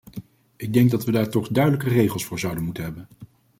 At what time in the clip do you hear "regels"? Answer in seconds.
1.89-2.25